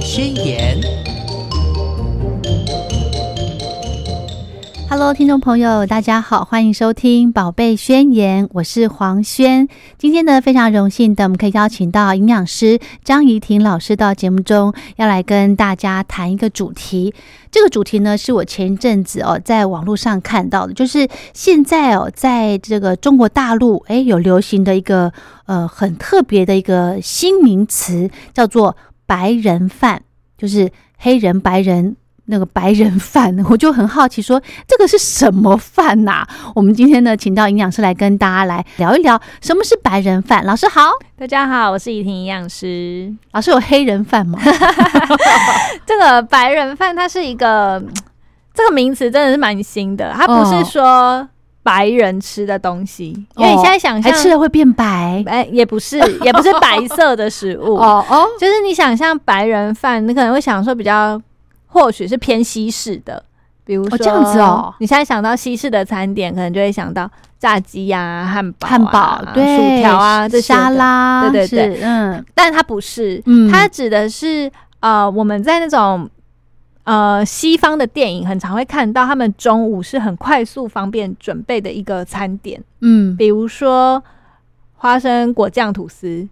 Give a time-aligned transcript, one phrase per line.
[0.00, 0.80] 宣言》。
[4.88, 9.66] Hello，听众朋友，大家好，欢迎收听《宝贝宣言》，我是黄轩。
[9.96, 17.14] 今天呢，非常荣幸的，我们可以邀请到营养师张怡婷老师到节目中，要来跟大家谈一个主题。
[17.50, 25.10] 这个主题呢，是我前一阵子哦，在网络上看到的，就是现在哦，在这个中国大陆，哎，有流行的一个
[25.46, 28.76] 呃很特别的一个新名词，叫做
[29.06, 30.02] “白人饭”，
[30.38, 31.96] 就是黑人、白人。
[32.26, 36.24] 那个白人饭， 我就很好奇，说这个是什么饭呐？
[36.54, 40.44] 我们今天呢，请到营养师来跟大家来聊一聊，什么是白人饭。
[40.46, 43.12] 老师好，大家好，我是怡婷营养师。
[43.32, 44.38] 老师有黑人饭吗？
[45.84, 47.82] 这个白人饭，它是一个
[48.54, 50.12] 这个名词，真的是蛮新的。
[50.16, 51.28] 它不是说
[51.62, 57.76] 白人吃的东西，因为你现在想象吃了会变白，哎，也不是， 也不是白色的食物。
[57.76, 61.20] 哦哦，就是你想象白人饭，你可能会想说比较。
[61.74, 63.24] 或许是偏西式的，
[63.64, 64.74] 比如说这样子哦。
[64.78, 72.22] 你现在想到西式的餐点，可能就会想到炸鸡呀、汉堡、汉堡、对薯条啊、沙拉，对对对，嗯。
[72.34, 73.50] 但它不是，嗯。
[73.50, 76.06] 它指的是呃，我们在那种
[76.84, 82.62] 呃西方的电影很常会看到，他们中午是很快速、方便准备的一个餐点。
[82.80, 84.02] 嗯，比如说
[84.74, 86.28] 花生果酱吐司。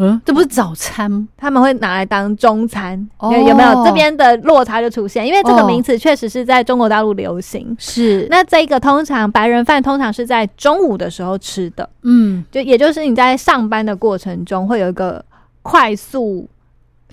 [0.00, 3.84] 嗯，这不是早餐，他们会拿来当中餐，有没有？
[3.84, 7.74] 这边的落差就出现，因为这个名词确实是在中国大陆流行。
[7.80, 15.24] 是，那这个通常白人饭通常是在中午的时候吃的，嗯，就也就是你在上班的过程中会有一个
[15.62, 16.48] 快速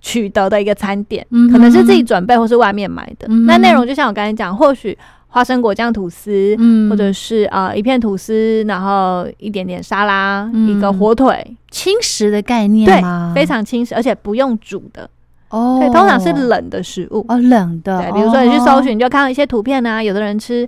[0.02, 3.28] 取得的一个餐点，可能是自己准备或是外面买的。
[3.48, 4.98] 那内容就像我刚才讲，或许。
[5.28, 13.04] 花生果酱吐司，嗯，或者是啊一片吐司，然后一点点沙拉，一个火腿，轻食的概念对？
[13.36, 15.10] 非常轻食，而且不用煮的
[15.50, 15.78] 哦。
[15.82, 18.02] 对，通常是冷的食物哦，冷的。
[18.02, 20.66] 对，比如说你去搜寻，你就看到一些图片啊，有的人吃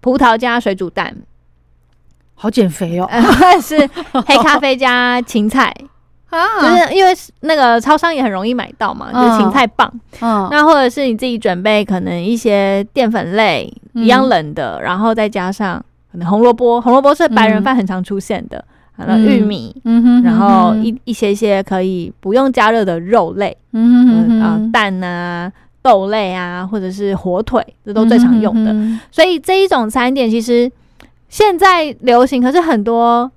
[0.00, 1.14] 葡萄加水煮蛋，
[2.34, 3.06] 好减肥哦。
[3.60, 3.78] 是
[4.24, 5.70] 黑咖啡加芹菜。
[6.30, 9.90] 啊，就是因为那个超商也很容易买到嘛，就是芹菜棒。
[10.20, 18.62] 嗯，那或者是你自己准备，可能一些淀粉类一样冷的，然后再加上可能红萝卜，红萝卜是白人饭很常出现的。
[18.96, 25.50] 完了玉米，嗯哼，然后一一些些可以不用加热的肉类，嗯哼啊蛋啊
[25.80, 28.74] 豆类啊，或者是火腿，这都最常用的。
[29.12, 30.70] 所以这一种餐点其实
[31.28, 33.30] 现在流行，可是很多。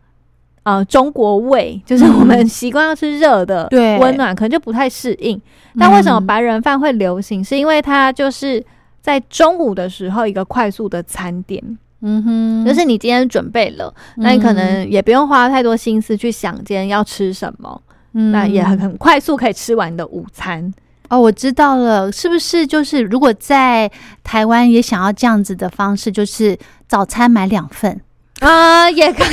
[0.64, 5.40] 啊，中国味就是我们习惯要吃热的，对，温暖可能就不太适应。
[5.80, 7.44] 但为什么白人饭会流行？
[7.44, 8.64] 是因为它就是
[9.02, 11.64] 在中午的时候一个快速的餐点，
[12.02, 20.72] 嗯哼，就是你今天准备了，那你可能也不用花太多心思去想今天要吃什么，那也很很快速可以吃完的午餐。
[21.10, 23.92] 哦，我知道了，是不是就是如果在
[24.24, 26.58] 台湾也想要这样子的方式，就是
[26.88, 28.00] 早餐买两份？
[28.46, 29.24] 啊，也可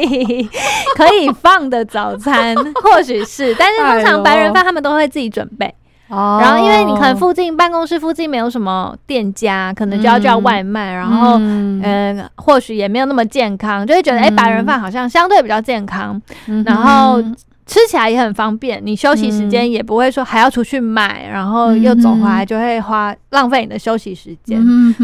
[0.00, 0.48] 以，
[0.96, 5.72] 可以放的早餐， 或许是，但是通常白人饭他们都会自己准备。
[6.08, 16.20] 哦，然后因为你可能附近办公室附近没有什么店家，可能就要叫外卖，然后嗯，或许也没有那么健康，就会觉得哎，白人饭好像相对比较健康，
[16.64, 17.22] 然后。
[17.64, 24.60] 吃起来也很方便，你休息时间也不会说还要出去买，然后又走回来就会花浪费你的休息时间。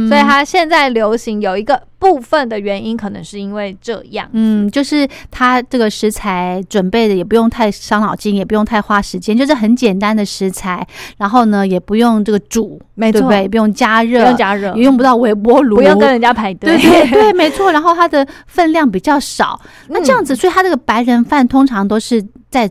[0.09, 4.29] 所以它现在流行有一个部分的原因，可能是因为这样。
[4.33, 10.87] 嗯，就是它这个食材准备的也不用太伤脑筋，也不用太花时间，就是很简单的食材。
[11.17, 13.49] 然后呢，也不用这个煮，对不对？
[13.49, 16.79] 不用加热，不用加热，也用不到微波炉，不用跟人家排队。
[16.79, 17.73] 对 对对，没错。
[17.73, 22.25] 然后它的分量比较少，那这样子，所以它这个白人饭通常都是。
[22.51, 22.67] 在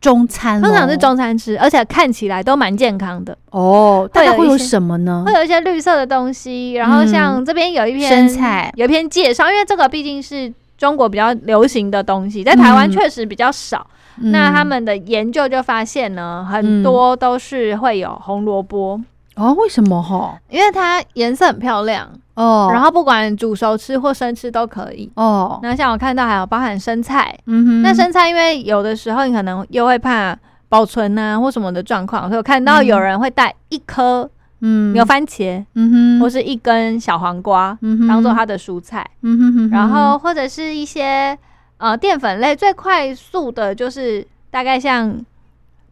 [0.00, 3.36] 中餐，通常是中餐吃，而且看起来都蛮健康的。
[3.50, 4.08] 哦。
[4.12, 5.24] 大概会有什么呢？
[5.26, 13.86] 会有一些绿色的东西，然后像这边有一篇生菜，有一篇介绍，因为这个毕竟是中国比较流行的东西，在台湾确实比较少。
[14.20, 19.00] 那他们的研究就发现呢，很多都是会有红萝卜
[19.38, 19.54] 哦。
[19.54, 20.38] 为什么哈？
[20.50, 22.08] 因为它颜色很漂亮。
[22.34, 25.58] 哦，然后不管煮熟吃或生吃都可以哦。
[25.60, 30.38] 那像我看到还有包含生菜，嗯哼，那生菜因为有的时候你可能又会怕
[30.68, 34.30] 保存啊或什么的状况，所以我看到有人会带一颗
[34.60, 41.36] 嗯有番茄，嗯哼，或是一根小黄瓜，嗯哼，当做它的蔬菜，嗯哼哼，然后或者是一些
[41.78, 45.12] 呃淀粉类最快速的就是大概像。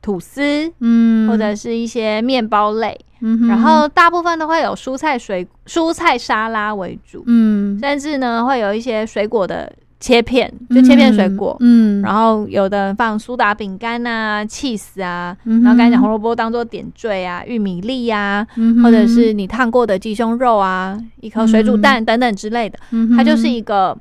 [0.07, 18.47] 吐司，嗯，或者是一些面包类，嗯，然后大部分都会有蔬菜水蔬菜沙拉为主，嗯，甚至呢会有一些水果的切片，就切片水果，嗯，然后有的放苏打饼干啊、cheese 啊，然后刚才讲红萝卜当做点缀啊，玉米粒啊，
[18.81, 22.79] 或者是你烫过的鸡胸肉啊，一颗水煮蛋等等之类的，
[23.17, 23.99] 它就是一个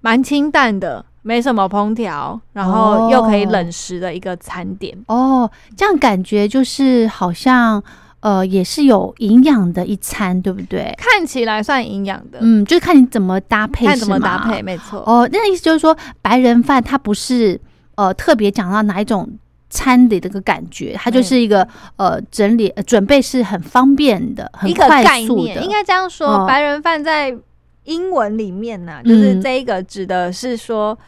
[0.00, 4.96] 蛮清淡的，没什么烹调，然后又可以冷食的一个餐点。
[5.08, 7.82] 哦，这样感觉就是好像。
[8.24, 10.94] 呃，也是有营养的一餐，对不对？
[10.96, 15.00] 看起来算营养的，嗯，就是看你怎么搭配，看怎么搭配，没错。
[15.00, 17.60] 哦，那意思就是说，白人饭它不是
[17.96, 19.28] 呃特别讲到哪一种
[19.68, 25.62] 餐的这个感觉，它就是一个呃整理准备是很方便的，很快速的。
[25.62, 27.36] 应该这样说，白人饭在
[27.84, 30.98] 英文里面呢，就是这一个指的是说。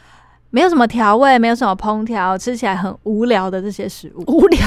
[0.49, 4.59] 没有什么调味，没有什么烹调，吃起来很无聊的这些食物，无聊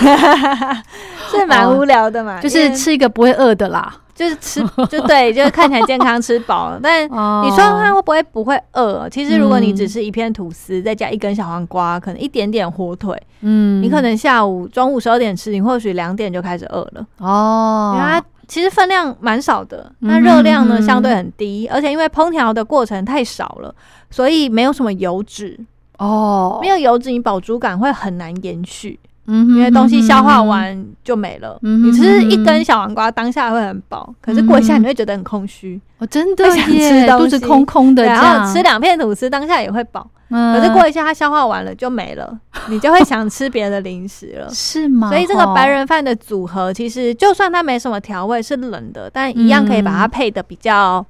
[1.33, 2.39] 是蛮无聊的嘛。
[2.39, 6.79] 就是吃一个不会饿的啦，就是吃就对，就是看起来健康，吃饱。
[6.83, 9.09] 但 你说它会不会不会饿？
[9.09, 17.95] 其实如果你只是一片吐司，再加一根小黄瓜，可能一点点火腿，嗯，你可能下午中午十二点吃，你或许两点就开始饿了哦。
[17.97, 23.73] 因为它其实分量蛮少的，那热量呢相对很低，而且因为烹调的过程太少了，
[24.11, 25.57] 所以没有什么油脂。
[25.99, 28.99] 哦，没有油脂，你饱足感会很难延续。
[29.27, 31.57] 嗯，因为东西消化完就没了。
[31.63, 35.81] 嗯，你吃一根小黄瓜，当下会很饱，可是过一下你会觉得很空虚。
[35.99, 38.03] 我真的想吃，肚子空空的。
[38.05, 40.11] 然后吃两片吐司，当下也会饱。
[40.31, 42.39] 嗯，可是过一下它消化完了就没了，
[42.69, 44.49] 你就会想吃别的零食了。
[44.55, 45.09] 是吗？
[45.11, 51.05] 所以这个白人饭的组合，其实就算它没什么调味，是冷的，但一样可以把它配的比较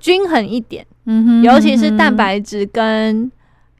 [0.00, 0.86] 均衡一点。
[1.06, 3.30] 嗯哼，尤其是蛋白质跟。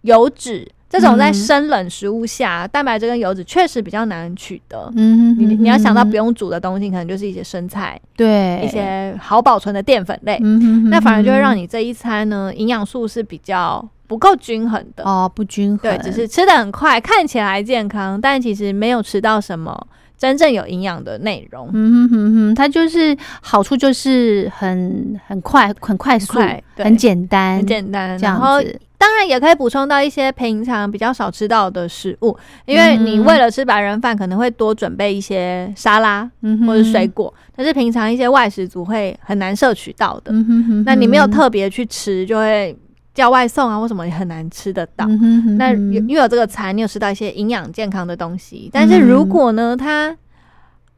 [0.05, 4.93] 油脂这种在生冷食物下，蛋白质跟油脂确实比较难取得。
[4.97, 10.39] 嗯，你你要想到不用煮的东西，可能就是一些生菜，对，一些好保存的淀粉类。
[10.43, 13.83] 嗯那反而就会让你这一餐呢，营养素是比较
[14.15, 15.79] 不够均衡的哦，不均衡。
[15.79, 19.77] 对，只是吃的很快，看起来健康，但其实没有吃到什么
[20.17, 21.69] 真正有营养的内容。
[21.73, 26.39] 嗯哼哼哼，它就是好处就是很很快、很快速、
[26.77, 28.61] 很简单、很简单，然后。
[28.97, 32.35] 当然也可以补充到一些平常比较少吃到的食物，
[32.65, 36.31] 因为你为了吃白人饭，可能会多准备一些沙拉
[36.67, 40.33] 或者水果，但是平常一些外食族会很难摄取到的。
[40.87, 42.75] 那你没有特别去吃，就会
[43.15, 45.07] 叫外送啊或什么也很难吃得到。
[45.57, 50.15] 那因为有这个餐，你有吃到一些营养健康的东西，但是如果呢，它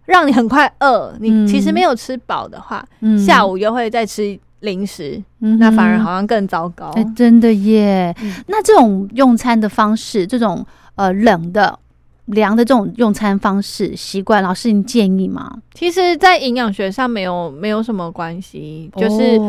[0.06, 2.84] 让你很快饿，你其实没有吃饱的话，
[3.24, 4.38] 下午又会再吃。
[4.60, 6.86] 零食，那反而好像更糟糕。
[6.96, 8.12] 哎，真的耶！
[8.48, 10.64] 那这种用餐的方式，这种
[10.94, 11.78] 呃冷的、
[12.26, 15.58] 凉的这种用餐方式习惯，老师你建议吗？
[15.74, 19.40] 其实，在营养学上没有没有什么关系，就是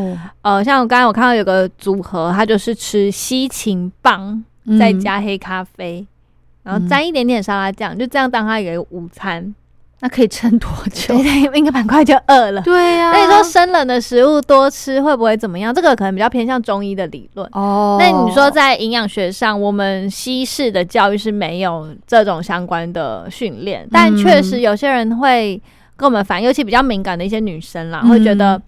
[0.41, 4.44] 呃，像我刚才我看到有个组合，它就是吃西芹棒，
[4.79, 6.06] 再加黑咖啡，
[6.63, 9.53] 然后沾一点点沙拉酱，就这样当它一个午餐。
[9.99, 11.15] 那可以撑多久？
[11.55, 12.61] 应该蛮快就饿了。
[12.61, 13.11] 对呀。
[13.11, 15.73] 那你说生冷的食物多吃会不会怎么样？
[15.73, 17.97] 这个可能比较偏向中医的理论哦。
[17.99, 25.59] 那你说在营养学上，我们西式的教育是没有这种相关的训练，但确实有些人会
[25.95, 28.61] 跟我们反映，尤其比较敏感的一些女生啦，会觉得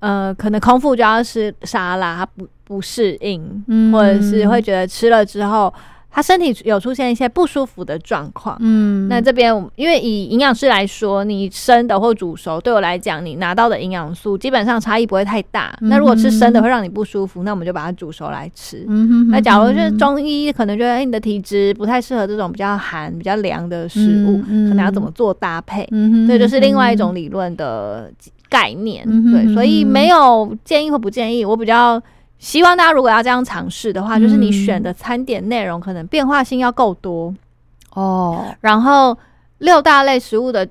[0.00, 5.72] 呃，可能空腹就要吃沙拉，她不不适应，或者是会觉得吃了之后。
[6.18, 15.72] 他身体有出现一些不舒服的状况，嗯，那这边因为以营养师来说，你生的或煮熟，对我来讲，你拿到的营养素基本上差异不会太大。
[15.82, 18.84] 那如果吃生的会让你不舒服，那我们就把它煮熟来吃。
[19.30, 25.88] 那假如是中医，可能觉得哎，你的体质不太适合这种比较寒、比较凉的食物，可能要怎么做搭配？
[26.26, 28.10] 这就是另外一种理论的
[28.48, 29.06] 概念。
[29.30, 32.02] 对，所以没有建议或不建议，我比较。
[32.38, 37.34] 希望大家如果要这样尝试的话，就是你选的餐点内容可能变化性要够多。
[37.94, 39.16] 哦，然后
[39.58, 40.68] 六大类食物的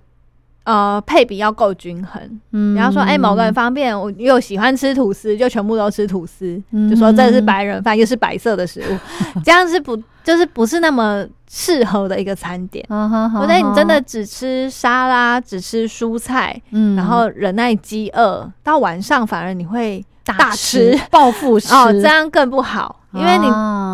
[0.67, 2.21] 呃配比要够均衡。
[2.51, 8.97] 嗯，比方说，哎，某个人方便，我又喜欢吃吐司，就全部都吃吐司，就说这是白人饭，又是白色的食物，
[9.45, 12.85] 这样是不就是不是那么适合的一个餐点。
[12.89, 20.05] 我觉得你真的只吃沙拉，只吃蔬菜，嗯，然后忍耐饥饿，到晚上反而你会。
[20.37, 23.45] 大吃暴富吃哦，这样更不好，因为你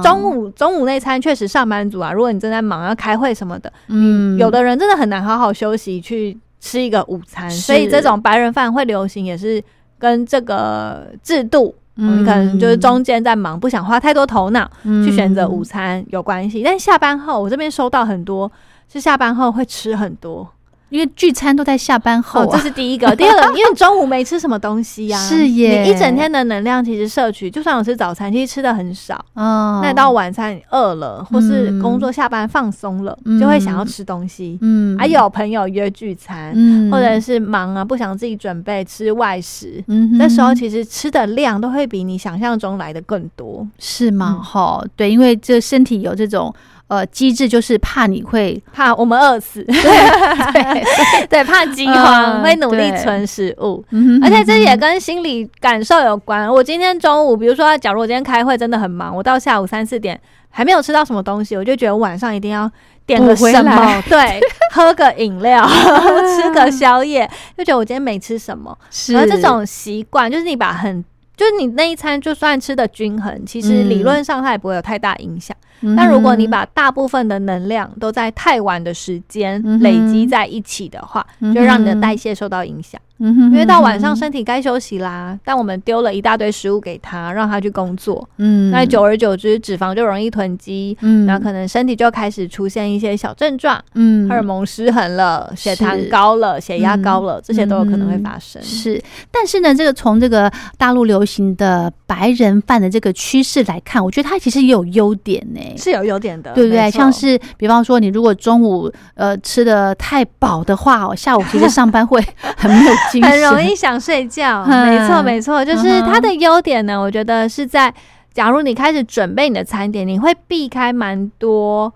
[0.01, 9.62] 中午中午那餐确实上班族啊，如果你正在忙要开会什么的，嗯，有的人真的很难好好休息去吃一个午餐，所以这种白人饭会流行也是
[10.00, 14.72] 跟这个制度，嗯可能就是中间在忙，不想花太多头脑
[15.03, 16.63] 去选择午餐有关系。
[16.63, 18.50] 但下班后，我这边收到很多
[18.91, 20.50] 是下班后会吃很多。
[20.94, 23.08] 因为聚餐都在下班后，这是第一个。
[23.18, 25.82] 第二个，因为中午没吃什么东西呀，是耶。
[25.82, 29.16] 你一整天的能量其实摄取，就算有吃早餐，其实吃的很少。
[29.34, 29.80] 哦。
[29.82, 34.60] 那到晚餐饿了，或是工作下班放松了，就会想要吃东西。
[34.62, 34.96] 嗯。
[35.00, 39.84] 还有朋友约聚餐，嗯或者是忙啊，不想自己准备吃外食。
[39.88, 40.16] 嗯。
[40.20, 44.40] 那时候其实吃的量都会比你想象中来的更多，是吗？
[44.44, 46.54] 哈，对，因为这身体有这种。
[46.94, 53.84] 呃，机制就是怕你会怕我们饿死， 对对，怕饥荒，会努力存食物，
[54.22, 56.48] 而且这也跟心理感受有关。
[56.48, 60.20] 我今天中午，比如说，假如我今天开会真的很忙，我到下午三四点
[60.52, 62.70] 还没有吃到什么东西，我就觉得晚上一定要
[63.08, 64.40] 点个什么，对，
[64.72, 65.68] 喝个饮料，
[66.38, 68.78] 吃个宵夜，就觉得我今天没吃什么。
[69.16, 71.04] 而这种习惯，就是你把很，
[71.36, 75.58] 就是你那一餐就算吃的均衡，其实理论上它也不会有太大影响。
[75.98, 83.00] 但如果你把大部分的能量都在太晚的时间累积在一起的话，就让你的代谢受到影响。
[83.30, 98.62] 因为到晚上身体该休息啦，但我们丢了一大堆食物给他，让他去工作，嗯，那久而久之脂肪就容易囤积，嗯，然后可能身体就开始出现一些小症状，嗯，荷尔蒙失衡了，血糖高了，血压高了，这些都有可能会发生。
[98.62, 99.01] 是，
[99.32, 106.92] 但是呢，这个从这个大陆流行的白人饭的这个趋势来看，我觉得它其实也有优点呢，是有优点的，对不对？
[106.92, 112.20] 像是比方说，你如果中午呃吃的太饱的话，哦，下午其实上班会
[112.58, 112.94] 很没有。
[113.22, 117.00] 很容易想睡觉， 没错没错，就是它的优点呢。
[117.00, 117.93] 我觉得是在，
[118.34, 121.93] 假如你开始准备你的餐点，你会避开蛮多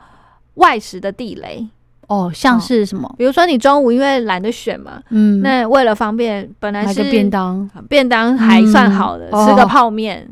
[0.55, 1.67] 外食的地雷
[2.07, 3.13] 哦，像是什么？
[3.17, 10.27] 比如说你中午因为懒得选嘛，嗯，那为了方便，本来是便当，便当还算好的，吃个泡面，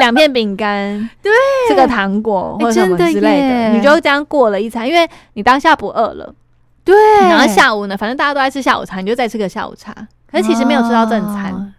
[0.00, 1.30] 两片饼干， 对，
[1.68, 6.34] 吃个糖果或者什么之类的，你就这样过了一餐，因为你当下不饿了。
[6.84, 6.94] 对，
[7.28, 9.94] 然后下午呢，反正大家都在吃下午茶，你就再吃个下午茶。
[10.30, 11.74] 可是其实没有吃到正餐。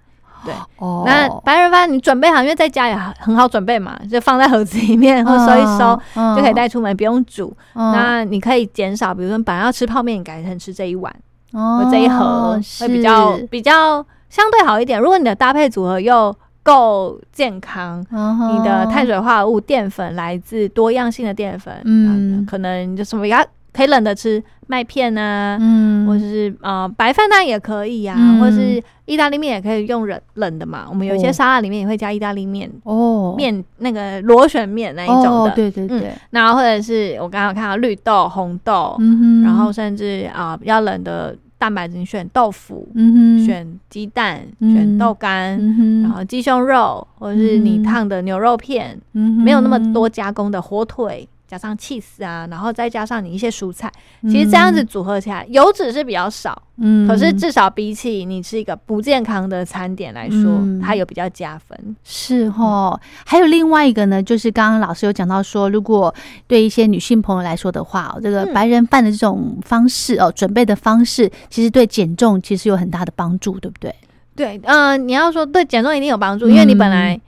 [0.45, 1.03] 对，哦。
[1.05, 5.99] 那白人饭你准备好，因为在家也很好准备嘛，就放在盒子里面，或收一收
[6.35, 7.55] 就可以带出门，不用煮。
[7.73, 11.13] 那你可以减少，比如说本来要吃泡面，你改成吃这一碗，
[11.53, 14.99] 哦，这一盒会比较比较相对好一点。
[14.99, 23.43] 如果你的搭配组合又够健康，你的碳水化合物、淀粉来自多样性的淀粉，嗯，可能就什么呀？
[23.73, 30.85] 可以冷的吃麦片啊，嗯，或者是啊白饭那也可以呀，或者是意大利面也可以用冷冷的嘛。
[30.89, 36.13] 我们有些沙拉里面也会加意大利面哦，面那个螺旋面那一种的，对对对。
[36.29, 38.95] 然后或者是我刚刚看到绿豆、红豆，
[39.43, 45.57] 然后甚至啊比较冷的蛋白质，你选豆腐，嗯选鸡蛋，选豆干，
[46.01, 51.27] 然后鸡胸肉，或者是你烫的牛肉片，没有那么多加工的火腿。
[51.47, 53.91] 加上 cheese 啊，然后再加上你一些蔬菜，
[54.23, 61.95] 其实这样子组合起来，油脂是比较少，嗯，可是至少比起你吃一个不健康的餐点来说，它有比较加分。
[62.03, 66.13] 是哦，还有另外一个呢，就是刚刚老师有讲到说，如果
[66.47, 73.93] 对一些女性朋友来说的话，这个白人饭的这种方式哦，准备的方式，其实对减重其实有很大的帮助，对不对？
[74.35, 77.19] 对，嗯，你要说对减重一定有帮助，因为你本来。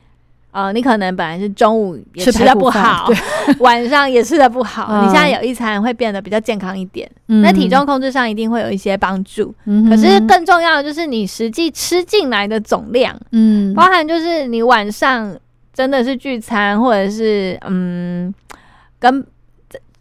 [0.56, 3.12] 呃，你可能本来是中午也吃的不好，
[3.60, 9.54] 晚上也吃的不好，你现在有一餐会变得比较健康一点，那体重控制上一定会有一些帮助。
[9.90, 15.38] 可是更重要的就是你实际吃进来的总量，嗯，包含就是你晚上
[15.74, 18.34] 真的是聚餐，或者是嗯，
[18.98, 19.22] 跟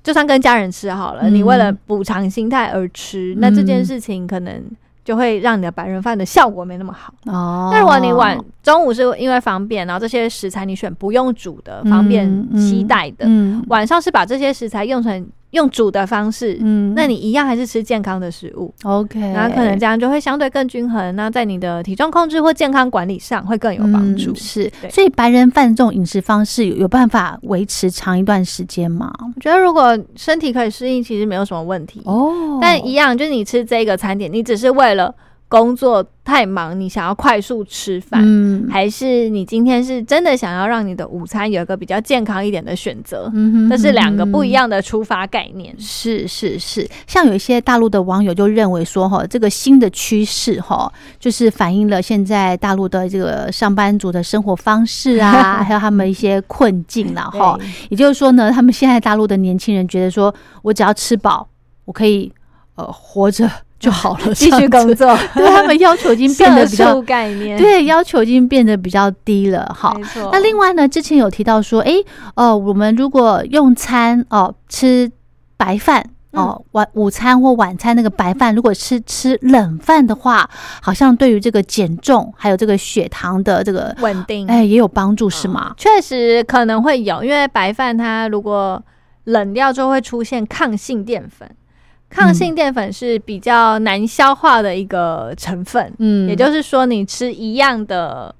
[0.04, 4.62] 就算跟家人吃好了，你为了补偿心态而吃，那这件事情可能。
[5.04, 7.70] 就会让你的白人饭的效果没那么好哦。
[7.72, 13.28] 那如果你晚中午是因为方便，然后这些食材你选不用煮的，方便携带的，
[13.68, 15.28] 晚上是把这些食材用成。
[15.54, 21.14] 用煮的方式，嗯，那你一样还是吃健康的食物，OK，那可能这样就会相对更均衡。
[21.16, 24.34] 那在你的体重控制或健康管理上会更有帮助。
[24.34, 29.12] 是，所以白人饭这种饮食方式有有办法维持长一段时间吗？
[29.34, 32.58] 我觉得如果身体可以适应，其实没有什么问题哦。
[32.60, 35.14] 但一样，就是你吃这个餐点，你只是为了。
[35.54, 43.30] 工作太忙，你想要快速吃饭，嗯，还是你今天是真的想要让你的午餐有一个比较健康一点的选择？
[43.32, 45.72] 嗯，这是两个不一样的出发概念。
[45.78, 57.56] 是是是，像有一些大陆的网友就认为说，哈，这个新的趋势，哈，就是反映了现在大陆的这个上班族的生活方式啊， 还有他们一些困境了，哈。
[57.90, 61.48] 也就是说呢，他们现在大陆的年轻人觉得说，我只要吃饱，
[61.84, 62.32] 我可以
[62.74, 63.48] 呃活着。
[63.78, 65.16] 就好了， 继续工作。
[65.34, 69.70] 对他们要求已经变得比较概念，对要求已经变得比较低了。
[69.74, 69.98] 好，
[70.32, 71.92] 那另外呢，之前有提到说，哎，
[72.34, 75.10] 呃，我们如果用餐哦，吃
[75.56, 76.10] 白饭。
[76.36, 80.50] 哦，晚午餐或晚餐那个白饭，如果是吃冷饭的话，
[80.82, 85.72] 好像对于这个减重还有这个血糖的这个稳定，哎，也有帮助，是吗？
[85.76, 88.82] 确实可能会有，因为白饭它如果
[89.26, 91.48] 冷掉之后会出现抗性淀粉，
[92.14, 98.34] 抗性淀粉是比较难消化的一个成分，嗯，也就是说你吃一样的。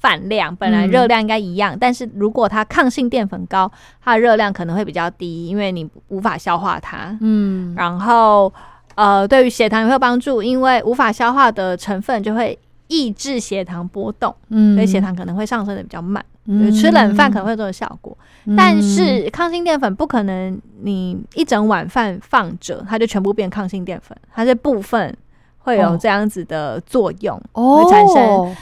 [0.00, 3.70] 饭量本来热量应该一样，但是如果它抗性淀粉高，
[4.02, 7.14] 它的热量可能会比较低，因为你无法消化它。
[7.20, 8.50] 嗯，然后
[8.94, 16.24] 呃，对于血糖也会有帮助，因为无法消化的成分就会抑制血糖波动，嗯，所以血糖可能会上升的比较慢。
[16.72, 18.16] 吃冷饭可能会有这种效果，
[18.56, 25.16] 但是抗性淀粉不可能你一整碗饭放着，它就全部变抗性淀粉，它是部分
[25.58, 28.56] 会有这样子的作用，会产生。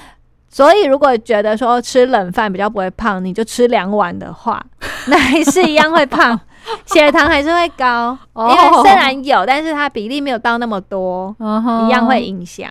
[0.50, 4.64] 所以，如果觉得说吃冷饭比较不会胖，你就吃两碗的话，
[5.06, 6.38] 那还是一样会胖。
[6.86, 11.34] 血糖还是会高，因为虽然有，但是它比例没有到那么多，
[11.86, 12.70] 一样会影响。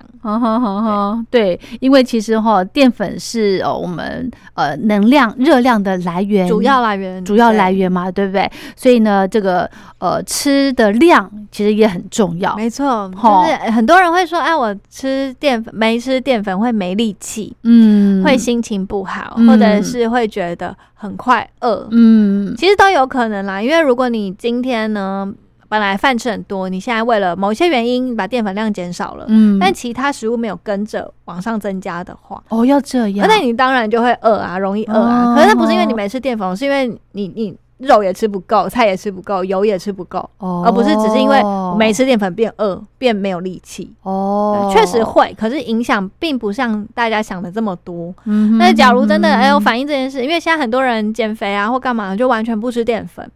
[1.32, 8.26] 对，因为其实哈，淀粉是哦我们呃能量、热量的来源，主要来源，主要来源嘛，对。
[8.26, 8.52] 不对？
[8.76, 12.56] 所以呢，这个呃吃的量其实也很重要。
[12.56, 20.76] 没错，就是很多人会说，哎，我吃淀粉没吃淀粉会没力气，嗯，会心情不好，或者是会觉得。
[20.98, 23.62] 很快饿，嗯，其实都有可能啦。
[23.62, 25.32] 因为如果你今天呢，
[25.70, 35.36] 本来饭吃很多，你现在为了某些原因把淀粉量减少了，嗯，但其他食物没有跟着往上增加的话，哦，要这样，那你当然就会饿啊，容易饿啊。
[35.36, 37.56] 可是那不是因为你没吃淀粉，是因为你你。
[37.78, 41.40] 肉也吃不够，菜也吃不够，油也吃不够，而不是只是因为
[41.78, 43.92] 没吃淀粉变饿，变没有力气。
[44.04, 48.14] 哦，确实会，可是影响并不像大家想的这么多。
[48.58, 53.30] 那假如真的哎，我反映这件事，因为现在很多人减肥啊或干嘛，就完全不吃淀粉。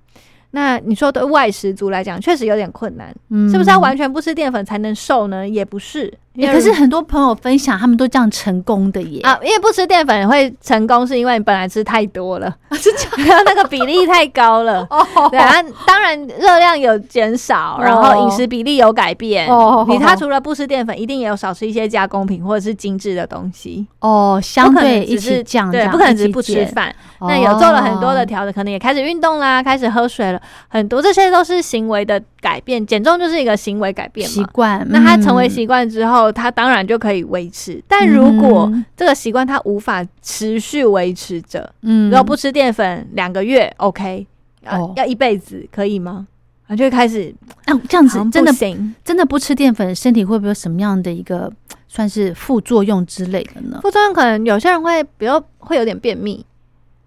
[0.53, 3.07] 那你说对外食族来讲，确实有点困难，
[3.49, 5.47] 是不是要完全不吃淀粉才能瘦呢？
[5.47, 6.13] 也不是。
[6.33, 9.37] 可是很多朋友分享，他们都这样成功的耶啊！
[9.43, 14.87] 因为不吃淀粉会成功，是因为你本来吃太多了， 是那个比例太高了。
[14.89, 19.45] 哦对啊，当然热量有减少，然后饮食比例有改变。
[19.47, 23.85] 哦你他除了不吃淀粉，一定也有少吃一些加工品或者是精致的东西。
[23.99, 26.95] 哦，相对一起降，对，不可能只是不吃饭。
[27.19, 32.83] 那有做了很多的调整，可能也开始运动啦，开始喝水了，很多这些都是行为的改变。
[32.83, 34.83] 减重就是一个行为改变习惯。
[34.89, 36.20] 那他成为习惯之后。
[36.29, 44.27] 他当然就可以维持，但如果这个习惯他无法持续维持着，嗯，如果不吃淀粉两个月，OK，
[44.65, 46.27] 哦要一辈子可以吗？
[46.67, 47.33] 啊，就会开始，
[47.65, 51.51] 啊，这样子真的行，真的不吃淀粉，身体会不会有什么样的一个
[51.87, 53.79] 算是副作用之类的呢？
[53.81, 56.45] 副作用可能有些人会，比如会有点便秘，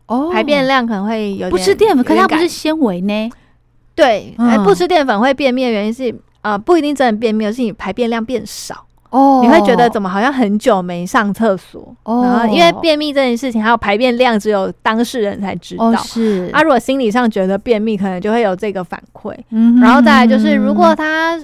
[0.06, 3.30] 哦，排便量可能会有不吃淀粉，可是它不是纤维呢？
[3.94, 8.83] 对，不吃淀粉会便秘的原因是，啊，不一定真的便秘，而是你排便量变少。
[9.14, 11.94] 哦，你会觉得怎么好像很久没上厕所？
[12.02, 15.94] 哦，然后因为便秘这件事情，还有排便量，只有当事人才知道。
[15.98, 19.32] 是，啊，如果心理上觉得便秘，可能就会有这个反馈。
[19.50, 21.40] 嗯，然后再来就是，如果他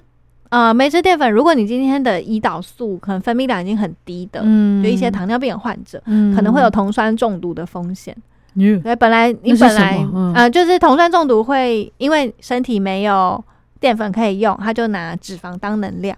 [0.48, 8.16] 呃没吃淀粉，如果你今天的胰岛素可能分泌量已经很低的，嗯，就一些糖尿病患者，嗯，可能会有酮酸中毒的风险。
[8.56, 10.04] 嗯，对，本来你本来
[10.34, 13.40] 呃就是酮酸中毒会因为身体没有
[13.78, 16.16] 淀粉可以用，他就拿脂肪当能量。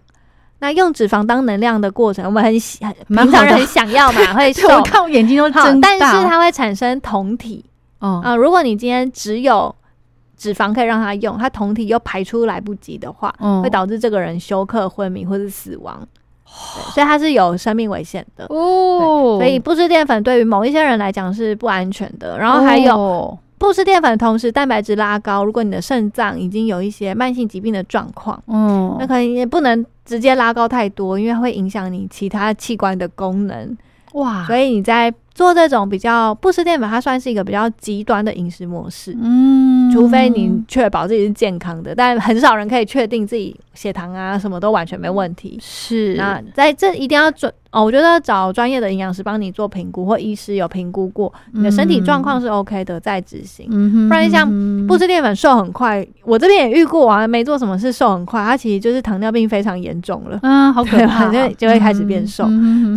[0.63, 4.69] 那用脂肪当能量的过程，我们很很平常人很想要嘛， 会瘦。
[4.69, 7.65] 我看我眼睛都睁大，但是它会产生酮体。
[7.99, 9.75] 哦啊，如果你今天只有
[10.37, 16.01] 脂肪可以让它用，它酮体又排出来不及的话，会导致这个人休克、昏迷或是死亡。
[16.95, 19.39] 所以它是有生命危险的哦。
[19.41, 22.39] 所以不吃淀粉对于某一些人来讲是不安全的。
[22.39, 23.37] 然后还有。
[23.63, 25.45] 不吃淀粉的，同时蛋白质拉高。
[25.45, 33.79] 如果你的肾脏已经有一些慢性疾病的状况，嗯，那可能也不能直接拉高太多，因为会影响你其他器官的功能。
[34.15, 34.45] 哇！
[34.49, 39.17] 所以你在做这种比较不吃淀粉，它算是一个比较极端的饮食模式。
[39.21, 45.59] 嗯，除非你确保自己是健康的，但很少人可以确定自己血糖啊什么都完全没问题。
[45.61, 47.53] 是，那在这一定要准。
[47.73, 53.67] 哦，我觉得找专业的营养师帮你做评估，或医师有评估过你的身体状况是 OK 的，再执行。
[54.11, 54.47] 不然像
[54.87, 62.45] 不吃淀粉瘦很快，我这边也遇过啊，没做什么事瘦很快，他其实就是糖尿病非常严重了，嗯，好可怕， 就就会开始变瘦。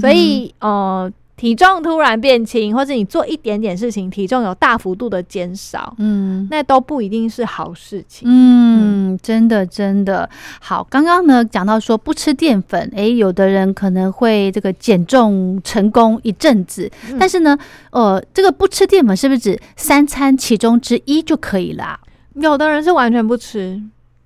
[0.01, 1.09] 所以，呃。
[1.37, 8.25] 体重突然变轻，或者你做一点点事情，体重有大幅度的减少，嗯，那都不一定是好事情。
[8.25, 10.29] 嗯，真的真的
[10.61, 10.81] 好。
[10.89, 17.57] 刚刚呢讲到说不吃淀粉，诶，有的人可能会这个减重成功一阵子，但是呢，
[17.91, 21.99] 呃，这个不吃淀粉是不是指三餐其中之一就可以啦？
[22.35, 23.81] 有的人是完全不吃。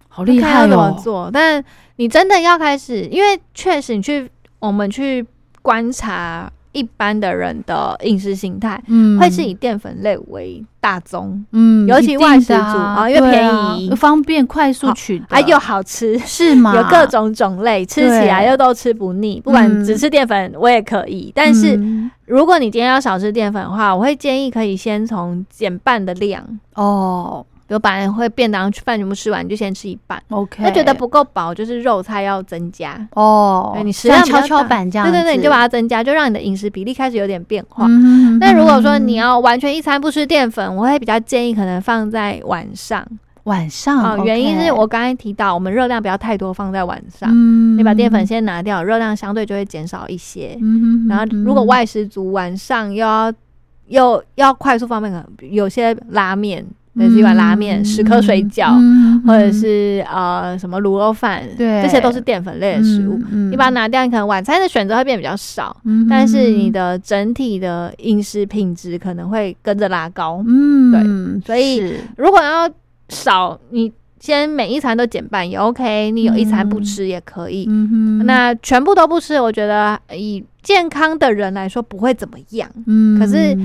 [0.08, 1.32] 好厉害怎么做？
[1.34, 1.64] 但
[1.96, 5.26] 你真的要开始，因为确实你去我们去
[5.64, 6.52] 观察。
[6.72, 16.76] 一般的人的饮食形态，嗯，会是以淀粉类为大宗，嗯，尤其外食族啊，因为便宜、方便、快速取，啊，又好吃，是吗？
[16.76, 19.42] 有各种种类，吃起来又都吃不腻。
[19.42, 21.32] 不管只吃淀粉，我也可以。
[21.36, 21.80] 但是
[22.26, 26.44] 如果你今天要少吃淀粉的话，我会建议可以先从减半的量
[26.76, 27.46] 哦。
[27.70, 30.20] 比如把会便当饭全部吃完，你就先吃一半。
[30.30, 33.78] OK，那觉得不够饱，就是肉菜要增加哦。
[33.86, 37.86] 你食量跷跷板这样，对对对，你就把它增加，就让你的饮食比例开始有点变化。
[38.40, 43.06] 那如果说你要完全一餐不吃淀粉，我会比较建议可能放在晚上。
[43.44, 47.30] 晚上啊，原因是我刚才提到，我们热量不要太多放在晚上。
[47.32, 50.58] 嗯，你把淀粉先拿掉，热量相对就会减少一些。
[50.60, 53.32] 嗯然后如果外食族晚上又要
[53.88, 56.66] 又要快速方便，可能有些拉面。
[57.00, 58.76] 类似一碗拉面、十颗水饺，
[59.26, 63.18] 或者是呃什么卤肉饭，对，这些都是淀粉类的食物。
[63.50, 65.76] 你把它拿掉，你可能晚餐的选择会变比较少，
[66.10, 70.44] 但是你的整体的饮食品质可能会跟着拉高。
[70.46, 72.70] 嗯，对，所以如果要
[73.10, 77.66] 少，你先每一餐都减半也 OK，你有一餐不吃也可以。
[78.26, 82.70] 那全部都不吃，我觉得以健康的人来说不会怎么样。
[82.86, 83.58] 嗯，可是。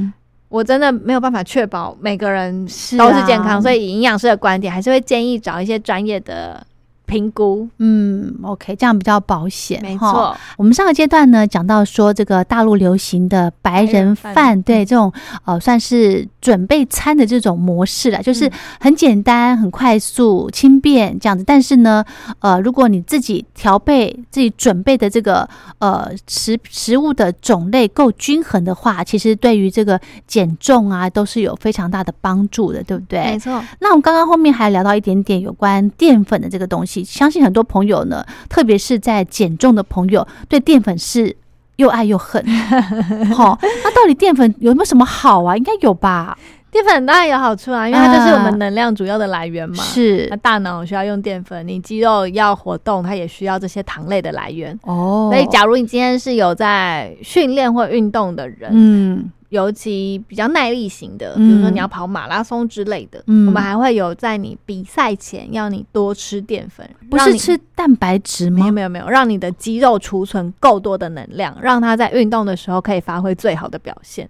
[0.55, 2.65] 我真的没有办法确保每个人
[2.97, 6.65] 都是健康，所以营养师的观点还是会建议找一些专业的。
[7.07, 9.81] 评估，嗯，OK，这样比较保险。
[9.83, 15.13] 没错，我们上个阶段呢讲到说，这个大陆流行的白人饭，对这种
[15.45, 21.45] 呃算是准备餐的这种模式了，就是很简单、很快速、轻便这样子。
[21.45, 22.03] 但是呢，
[22.39, 25.49] 呃，如果你自己调配、自己准备的这个
[25.81, 33.21] 呃食食物的种类够均衡的话，其实对于这个减重啊都是有非常大的帮助的，对不对？
[33.21, 33.63] 没错。
[33.81, 36.94] 那我们刚刚后面还聊到一点点有关淀粉的这个东西。
[37.03, 41.35] 相信很多朋友呢，特别是在减重的朋友，对淀粉是
[41.77, 42.45] 又爱又恨。
[43.35, 45.57] 好，那到底淀粉有没有什么好啊？
[45.57, 46.39] 应该有吧？
[46.71, 49.77] 淀粉当然有好处啊，因为它就是我们能量主要的来源嘛。
[49.77, 54.77] 是，那大脑需要用淀粉，你肌肉要活动，它也需要这些糖类的来源。
[54.83, 59.31] 哦，所以假如你今天是有在训练或运动的人，嗯。
[59.55, 68.59] 尤其比较耐力型的，比如说你要跑马拉松之类的，我们还会有在你比赛前要你多吃淀粉，不是吃蛋白质吗？
[68.59, 74.29] 没有没有没有，让你的肌肉储存够多的能量，让它在运动的时候可以发挥最好的表现。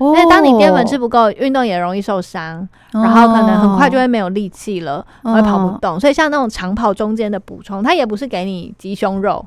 [0.00, 6.00] 因为当你淀粉吃不够，运动也容易受伤，然后可能很快就会没有力气了，会跑不动。
[6.00, 9.46] 所以像那种长跑中间的补充，它也不是给你鸡胸肉，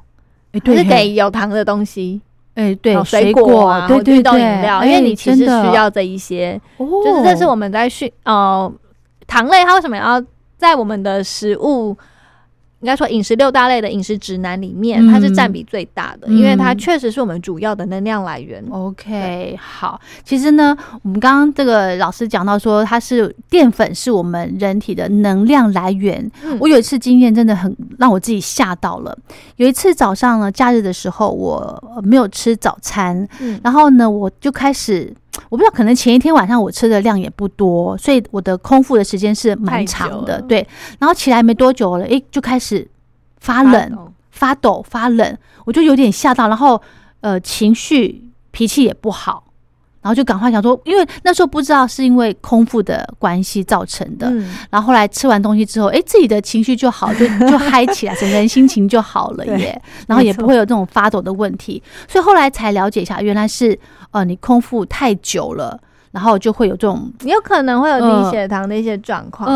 [0.53, 2.21] 是给有糖的东西。
[2.57, 8.71] 哎，对，水果啊，对对对，饮料，因为你其实需要这一些，就是这是我们在训呃
[9.27, 10.19] 糖类，它为什么要
[10.57, 11.95] 在我们的食物？
[12.81, 18.63] 应该说，饮食六大类的饮食指南里面，它是占比最大的，因为它确实是我们主要的能量来源。
[18.69, 26.29] OK，好，其实呢，我们刚刚这个老师讲到说，它是淀粉是我们人体的能量来源。
[26.59, 29.17] 我有一次经验真的很让我自己吓到了。
[29.55, 33.27] 有一次早上呢，假日的时候，我没有吃早餐，
[33.63, 35.11] 然后呢，我就开始。
[35.49, 40.41] 我不知道，可能前一天晚上我吃的量也不多，所以我的空腹的时间是蛮长的。
[40.41, 40.67] 对，
[40.99, 42.87] 然后起来没多久了，哎，就开始
[43.39, 46.81] 发冷、发抖、发冷，我就有点吓到，然后
[47.21, 49.43] 呃，情绪、脾气也不好。
[49.99, 54.31] 然后就赶快想说，因为那时候不知道是因为空腹的关系造成的。
[54.69, 59.81] 然后后来吃完东西之后，哎，自己的情绪就好，就就嗨起来， 整个人心情就好了耶。
[60.07, 61.83] 然后也不会有这种发抖的问题。
[62.07, 63.77] 所以后来才了解一下，原来是
[64.17, 65.79] 呃你空腹太久了，
[66.11, 69.47] 然后就会有这种有可能会有低血糖的一些状况。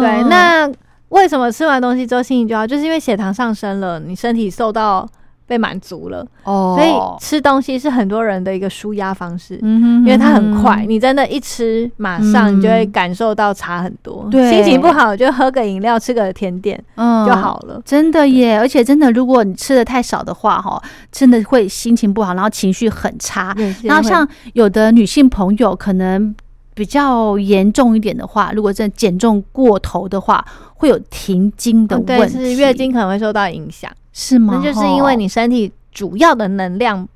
[0.00, 0.70] 对，那
[1.08, 2.66] 为什么吃完东西之后心情就好？
[2.66, 5.08] 就是因为血糖上升了，你身体受到。
[5.50, 14.28] 被满足了，哦，所以吃东西是很多人的一个舒压方式，嗯哼，因为它很快，你真的一吃，马上你就会感受到差很多。
[14.30, 17.82] 对，心情不好就喝个饮料，吃个甜点，嗯，就好了。
[17.84, 23.52] 真的耶，而且真的，如果你吃的太少的话，哈，真的会心情不好，然后情绪很差。
[23.82, 26.32] 然后像有的女性朋友，可能
[26.80, 30.42] 比较严重一点的话，如果真的减重过头的话，
[30.76, 33.92] 会有停经的问题，是月经可能会受到影响。
[34.14, 34.54] 是吗？
[34.56, 37.06] 那就是因为你身体主要的能量，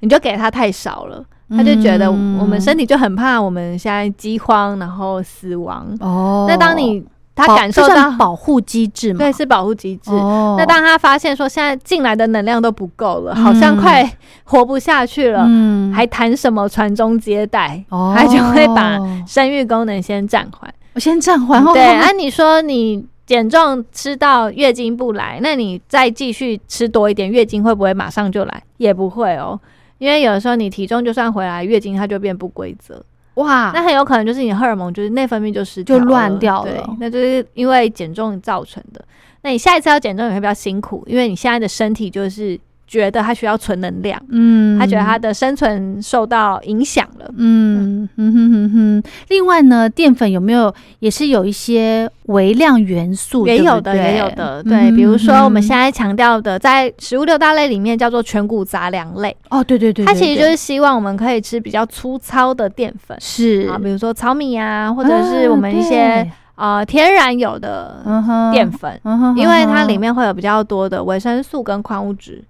[0.00, 5.94] 你就给他太少了，他就觉得我们身体就很怕我们现在饥荒，然后死亡。
[6.00, 10.10] 哦，那当你他感受到保护机制嘛，对，是保护机制。
[10.10, 14.08] 那当他发现说现在进来的能量都不够了，好像快
[14.44, 17.84] 活不下去了，嗯，还谈什么传宗接代？
[17.88, 20.72] 哦，他就会把生育功能先暂缓。
[20.94, 21.64] 我先暂缓。
[21.72, 23.06] 对，啊，你说你。
[23.24, 28.62] 减重吃到月经不来，那你再继续吃多一点，月经会不会马上就来？
[28.78, 29.58] 也不会哦，
[29.98, 33.02] 因为有的时候你体重就算回来，月经它就变不规则。
[33.34, 39.04] 哇，那很有可能就是你荷尔蒙就是内分泌就失就乱掉了，那就是因为减重造成的。
[39.42, 42.58] 那你下一次要减重也会比较辛苦，因为你现在的身体就是。
[42.92, 49.02] 觉得他需要存能量，嗯，他觉得他的生存受到影响了，嗯哼哼哼哼。
[49.30, 53.46] 另外呢，淀粉有没有也是有一些微量元素？
[53.46, 54.62] 也有的，也有的。
[54.62, 59.34] 对，比如说我们现在强调的，在食物六大类里面叫做全谷杂粮类。
[59.48, 66.30] 哦，对对对，它其实就是希望我们可以吃比较粗糙的淀粉，是啊，比如说糙米啊，或者是我们一些。
[66.54, 68.04] 啊，天然有的
[68.52, 69.00] 淀粉，
[69.34, 72.44] 因为它里面会有比较多的维生素跟矿物质，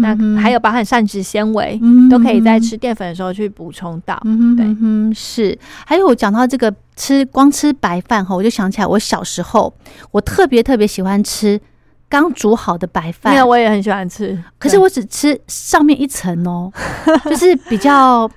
[0.00, 4.18] 那还有包含膳食纤维，都可以在吃淀粉的时候去补充到。
[4.56, 5.58] 对，是。
[5.84, 9.74] 还有我讲到这个吃光吃白饭哈，我就想起来我小时候，
[10.12, 11.60] 我特别特别喜欢吃
[12.08, 16.72] 刚煮好的白饭，因为我也很喜欢吃，可是我只吃上面一层哦，
[17.28, 18.30] 就是比较，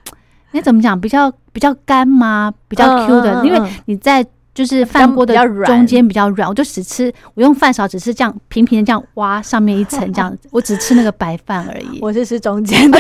[0.52, 1.00] 你怎么讲？
[1.00, 2.52] 比较比较干吗？
[2.68, 4.26] 比较 Q 的，因为你在。
[4.54, 5.34] 就是饭锅的
[5.66, 12.00] 中间比较软，我就只吃，我用饭勺只是这样平平的这样挖上面一层 这样，我只吃那个白饭而已。
[12.02, 13.00] 我是吃中间的，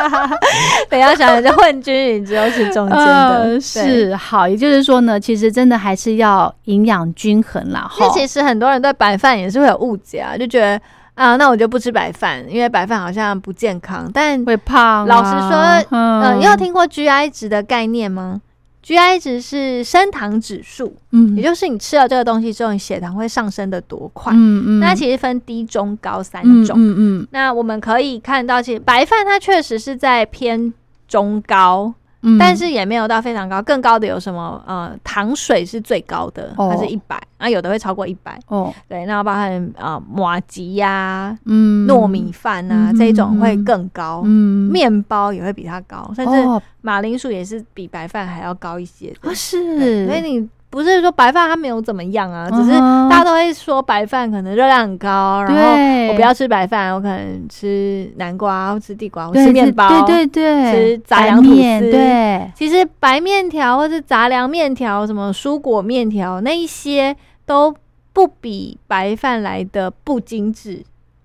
[0.88, 3.60] 不要想着混均匀，只有吃中间的。
[3.60, 7.90] 是好，也就是说呢，其实真的还是要营养均衡啦。
[7.98, 10.80] 那其实很多人对白饭也是会有误解啊，就觉得
[11.14, 15.06] 啊，那我就不吃白饭，因为白饭好像不健康，但会胖。
[15.06, 18.40] 老实说，嗯，你有听过 GI 值的概念吗
[18.84, 24.80] ？GI 值是升糖指数，嗯，也就是你吃了这个东西之后，你血糖会上升的多快，嗯嗯。
[24.80, 27.28] 那其实分低、中、高三种，嗯嗯。
[27.30, 30.72] 那我们可以看到，其实白饭它确实是在偏
[31.06, 31.94] 中高。
[32.38, 34.62] 但是也没有到非常高，更高的有什么？
[34.66, 38.38] 呃，糖水是最高的，它是一百，啊，有的会超过一百。
[38.46, 44.22] 哦，对，那包含啊，马吉呀，嗯，糯米饭啊，这一种会更高。
[44.24, 46.32] 嗯，面包也会比它高，甚至
[46.80, 49.12] 马铃薯也是比白饭还要高一些。
[49.20, 50.48] 不，是，所以你。
[50.72, 52.70] 不是说白饭它没有怎么样啊，只是
[53.10, 61.90] 大家都会说白饭可能热量很高，然后我不要吃白饭，我可能吃南瓜、吃地瓜、吃面包，对对对，吃杂粮吐司。
[61.90, 67.74] 对，其实白面条或是杂粮面条、什么蔬果面条那一些都
[68.14, 70.82] 不比白饭来的不精致。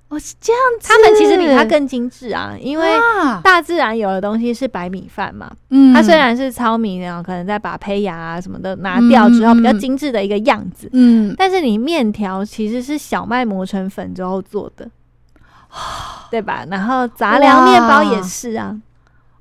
[0.09, 0.87] 哦，是这样子。
[0.87, 2.87] 他们其实比它更精致啊，因为
[3.43, 5.51] 大自然有的东西是白米饭嘛。
[5.69, 10.89] 嗯，它虽然是糙米然后，可能再把胚芽啊什么的拿掉之后，比较精致的一个样子。
[10.93, 14.89] 嗯，但是你面条其实是小麦磨成粉之后做的，
[16.31, 16.65] 对吧？
[16.69, 18.75] 然后杂粮面包也是啊。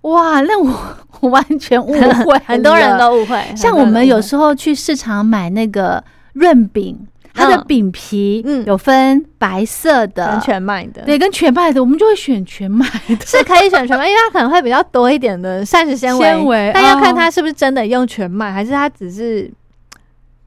[0.00, 0.72] 哇，那我
[1.20, 1.92] 我完全误
[2.24, 3.40] 会， 很多人都误会。
[3.56, 6.02] 像我们有时候去市场买那个
[6.32, 7.06] 润饼。
[7.36, 8.64] 它的饼皮嗯。
[8.66, 10.30] 有分白色的。
[10.32, 19.50] 跟全麦的，对，跟全麦的，我们就会选全麦的， 是可以选全麦，因为它可能会比较多一点的膳食纤维，但要看它是不是真的用全麦，还是它只是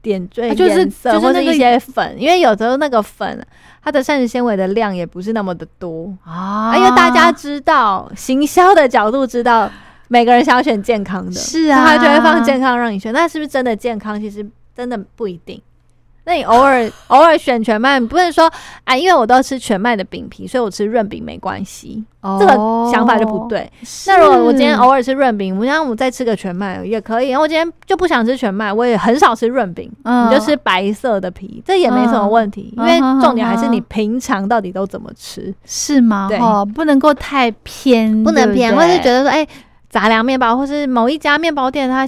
[0.02, 3.46] 点缀颜色或者一些粉，因为有时候那个粉
[3.82, 6.12] 它的膳食纤维的量也不是那么的多。
[6.24, 9.70] 啊，因为大家知道行销的角度知道
[10.08, 14.20] 每个人想要选健康的，是啊，他就会放健康让你选，那是不是真的健康？
[14.20, 15.60] 其实真的不一定。
[16.30, 18.48] 那你偶尔偶尔选全麦，不是说
[18.84, 22.04] 啊，因为我都吃全麦的饼皮，所以我吃润饼没关系。
[22.20, 22.52] 哦这个
[22.92, 23.68] 想法就不对。
[24.06, 27.30] 那如果我今天偶尔吃润饼，我想我再吃个全麦也可以。
[27.30, 32.72] 然后我今天就不想吃全麦，我也很少吃润饼，你就吃白色的皮，这也没什么问题。
[32.76, 36.28] 因为重点还是你平常到底都怎么吃，是吗？
[36.28, 36.38] 对，
[36.74, 39.44] 不能够太偏，不能偏，或是觉得说，哎，
[39.88, 42.06] 杂粮面包或是某一家面包店它。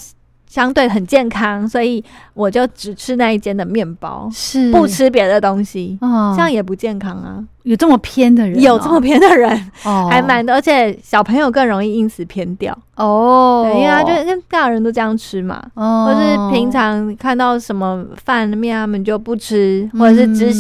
[0.53, 5.97] 相对很健康，所以我就只吃那一间的面包，是不吃别的东西，
[6.37, 7.43] 这样也不健康啊。
[7.63, 9.49] 有这么偏的人，有这么偏的人，
[10.11, 13.63] 还蛮多，而且小朋友更容易因此偏掉哦。
[13.65, 20.53] 对，因为他就跟大人都这样吃嘛，或是平常看到什么饭面他们就不吃，或者是只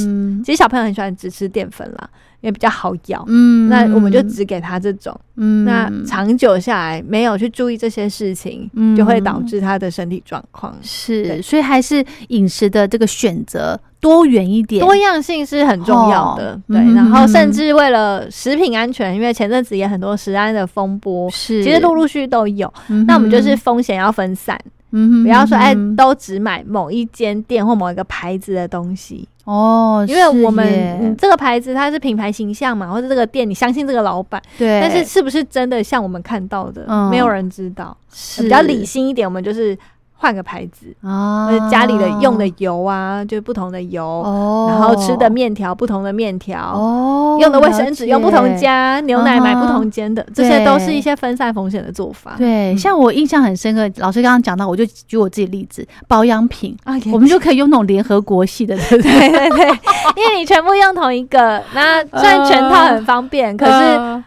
[0.43, 2.09] 其实小朋友很喜欢只吃淀粉啦。
[2.43, 10.77] 因为比较好咬，嗯，那我们就只给他这种，嗯，那长久下来没有去注意这些事情，嗯，就会导致他的身体状况。
[10.83, 16.79] 是，所以还是饮食的这个选择多元一点，多样性是很重要的，对。
[16.95, 22.71] 然后甚至为了食品安全，因为前阵子也很多食安的风波，是，其实陆陆续续都有，
[23.07, 24.61] 那我们就是风险要分散。
[24.95, 37.97] 嗯，不要说哎，都只买某一间店或某一个牌子的东西哦，因为我们这个牌子它是品牌形象嘛，或者这个店你相信这个老板，对，但是是不是真的像我们看到的，没有人知道。
[38.13, 38.43] 是。
[38.43, 39.77] 比较理性一点，我们就是
[40.23, 52.35] 换个牌子啊，家里的用的油啊，就不同的油，哦，然后吃的面条不同的面条，哦，用的卫生纸用不同家，牛奶买不同间的，这些都是一些分散风险的做法。
[52.39, 59.51] 对，像我印象很深刻，老师刚刚讲到，我就举我自己例子，保养品啊，我们就可以用那种联合国系的， 对对？
[59.51, 59.69] 对，
[60.15, 64.23] 因为你全部用同一个，那虽然全套很方便， 可是。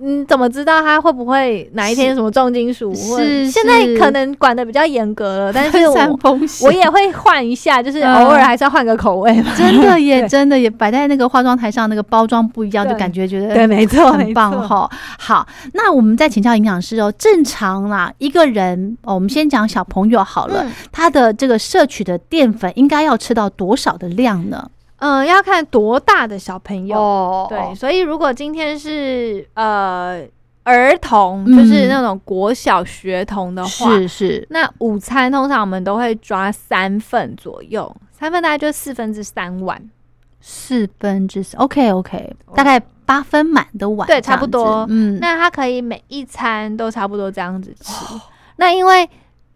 [0.00, 2.94] 你怎么知道它会不会哪一天什么重金属？
[2.94, 5.96] 是现在可能管的比较严格了，但是我
[6.62, 9.52] 我也会换一下，就是偶尔还是要换个口味嘛。
[9.56, 14.90] 真的也 真的也摆在那个化妆台上，那个包装不一样，就感觉觉得对，没错，很棒哈。
[15.18, 17.12] 好，那我们再请教营养师哦。
[17.18, 24.68] 正常啦，一个人哦，我们先讲小朋友好了，他的这个摄取的淀粉应该要吃到多少的量呢？
[24.98, 30.26] 嗯，要看多大的小朋友，对，所以如果今天是呃
[30.64, 39.80] 儿童，就是那种国小学童的话，是是，那午餐通常我们都会抓三份左右，三份大概就四分之三碗，
[40.40, 47.92] 四分之三，OK OK，大概八分满的碗，对，差不多，嗯，那他可以每一餐都差不多这样子吃，
[48.56, 49.08] 那因为。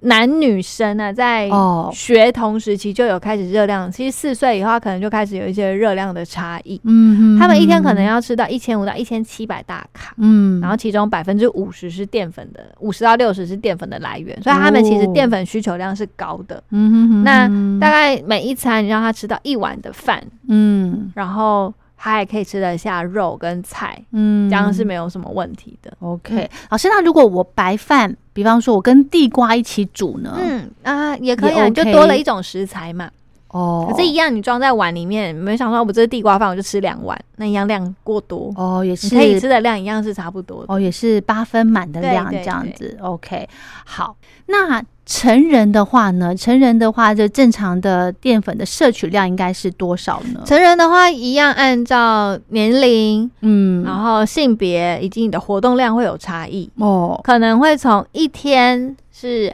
[0.03, 1.49] 男女生呢，在
[1.93, 6.81] 学童时期就有开始热量，其实四岁以后可能就开始有一些热量的差异。
[6.85, 10.15] 嗯，他们一天可能要吃到一千五到一千七百大卡。
[10.19, 16.63] 嗯，然后其中百分之五十是淀粉的，五十到六十是淀粉的来源，所以他们其实淀粉需求量是高的。
[16.71, 17.49] 嗯那
[17.81, 21.73] 大概每一餐你让他吃到一碗的饭，嗯，然后。
[22.05, 25.97] 他也可以吃得下肉跟菜，嗯，这样是没有什么问题的。
[26.01, 30.37] OK，老师，那如果我白饭，比方说我跟地瓜一起煮呢？
[30.37, 33.09] 嗯啊，也可以，啊，就多了一种食材嘛。
[33.53, 38.53] 哦，可是，一样你装在碗里面，没想到我这是地瓜饭，我就吃两碗，那一样量过多。
[38.57, 40.65] 哦，也是可以吃的量一样是差不多。
[40.69, 42.99] 哦，也是八分满的量这样子。
[43.01, 43.49] OK，
[43.85, 44.83] 好，那。
[45.05, 46.35] 成人的话呢？
[46.35, 50.41] 成人的话，就正常的淀粉的摄取量应该是多少呢？
[50.47, 59.53] 成人的话，一样按照年龄，嗯，然后性别以及你的活动量会有差异哦，可能会从一天是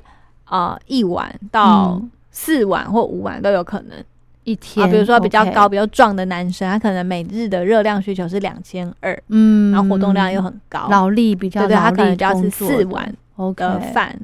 [0.50, 2.00] 呃一碗到
[2.40, 3.98] 四碗或五碗都有可能
[4.44, 4.88] 一天。
[4.88, 13.12] 比如说比较高、比较壮的男生，他可能每日的热量需求是两千二，嗯，然后活动量又很高，劳力比较，对对，他可能就要吃四碗
[13.56, 14.16] 的饭。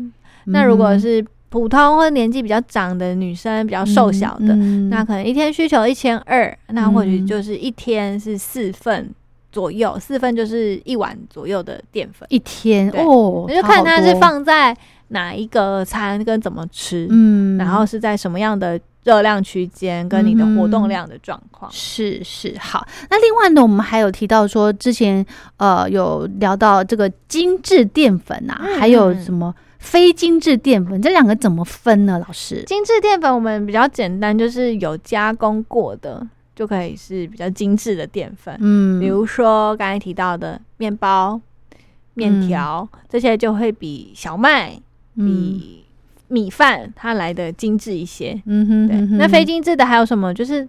[0.44, 4.54] 那如果是普通或者年纪比较长的女生，比较瘦小的，
[4.88, 9.10] 那可能一天需求一千二，那或许就是一天是四份
[9.50, 12.26] 左右，四份就是一碗左右的淀粉。
[12.30, 14.76] 一天哦，你就看它是放在
[15.14, 22.86] 哪一个餐跟怎么吃，嗯，然后是在什么样的热量区间跟你的活动量的状况，是是好。
[23.08, 25.24] 那另外呢，我们还有提到说，之前
[25.56, 29.54] 呃有聊到这个精致淀粉啊，还有什么？
[29.78, 32.18] 非精致淀粉这两个怎么分呢？
[32.18, 38.56] 老师，精致淀粉我们比较简单，就是有加工过的就可以是比较精致的淀粉。
[38.60, 41.38] 嗯，比如说刚才提到的面包、
[42.14, 44.72] 面条这些，就会比小麦、
[45.16, 45.84] 比
[46.28, 48.40] 米饭它来的精致一些。
[48.46, 49.18] 嗯哼，对。
[49.18, 50.32] 那非精致的还有什么？
[50.34, 50.68] 就是。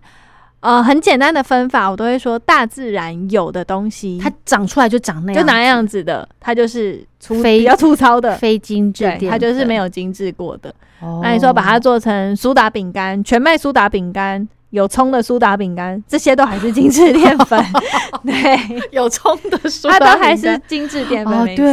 [0.61, 10.73] 呃，很简单的分法，我都会说，大自然有的东西，它长出来就长那样，就那样子的，它就是粗比较粗糙的，非精致，对，它就是没有精致过的。
[11.21, 17.57] 那你说把它做成苏打饼干，全麦苏打饼干，有葱的苏打饼干，这些都还是精致淀粉。
[18.25, 18.59] 对，
[18.91, 21.45] 有葱的 苏打，它都还是精致淀粉。
[21.45, 21.65] 没错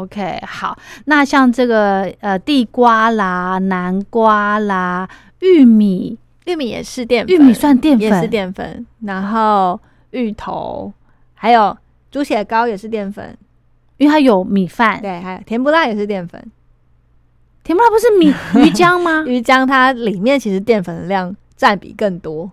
[0.00, 0.76] ，OK，好。
[1.04, 5.08] 那像这个呃，地瓜啦、南瓜啦、
[5.38, 6.18] 玉米。
[6.46, 8.84] 玉米也是淀粉，玉米算淀粉，也是淀粉。
[9.02, 9.78] 然后
[10.10, 10.92] 芋头，
[11.34, 11.76] 还有
[12.10, 13.36] 猪血糕也是淀粉，
[13.98, 15.00] 因为它有米饭。
[15.00, 16.44] 对，还有甜不辣也是淀粉。
[17.62, 19.24] 甜不辣不是米鱼浆吗？
[19.26, 22.50] 鱼浆它里面其实淀粉量占比更多。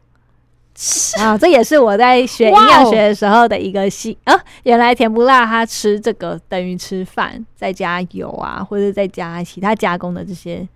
[1.20, 10.68] 啊，这也是我在学营养学的时候的一个细啊，原来甜不辣它吃这个等于吃饭，再加油啊，或者再加其他加工的这些。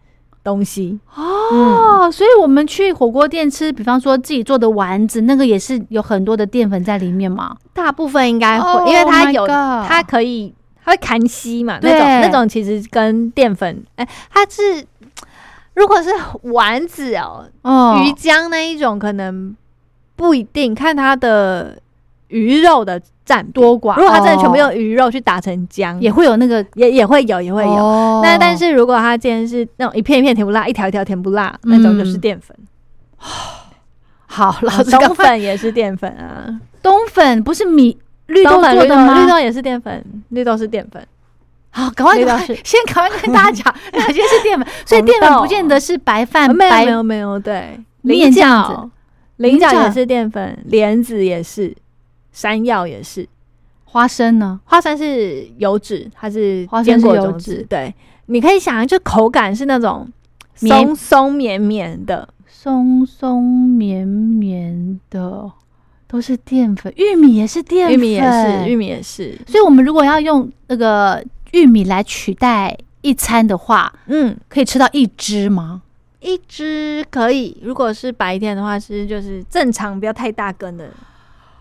[0.44, 7.54] 东西哦，所以我们去火锅店吃，比方说自己做的丸子，那个也是有很多的淀粉在里面嘛。
[7.74, 10.54] 大部分应该会，因为它有，它可以，
[10.86, 11.78] 它会砍吸嘛。
[11.82, 14.86] 那种那种其实跟淀粉，哎，它是
[15.78, 16.10] 如果是
[16.52, 17.16] 丸子
[17.62, 19.56] 哦，鱼浆那一种可能
[20.16, 21.78] 不一定，看它的
[22.28, 23.00] 鱼肉的。
[23.28, 28.22] 占多寡，如果它真的全部用鱼肉去打成浆，也会有那个，也也会有，也会有。
[28.24, 32.56] 那但是如果它今天是那种一片一片甜不辣，一条一条甜不辣，那种就是淀粉。
[34.28, 36.48] 好，老冬粉也是淀粉啊。
[36.82, 37.98] 冬粉不是米
[38.28, 39.22] 绿豆做的吗？
[39.22, 41.06] 绿豆也是淀粉，绿豆是淀粉。
[41.70, 44.68] 好，赶快赶快，先赶快跟大家讲 哪些是淀粉。
[44.86, 48.90] 所以淀粉不见得是白饭，没有没有没有，对，菱角，
[49.38, 51.76] 菱角也是淀粉，莲子也是，
[52.32, 53.28] 山药也是，
[53.86, 54.60] 花生呢？
[54.66, 57.66] 花生是油脂，它是坚果油脂。
[57.70, 57.94] 对，
[58.28, 60.08] 你可以想，就口感是那种
[60.56, 65.52] 松松绵绵的，松松绵绵的。
[66.10, 69.38] 都是淀粉，玉米也是淀粉，玉米也是，玉米也是。
[69.46, 71.22] 所以，我们如果要用那个
[71.52, 75.82] 玉米来取代一餐的话，嗯，可以吃到一只吗？
[76.20, 77.58] 一只可以。
[77.62, 80.90] 如果是白天的话，其实就是正常，不要太大根的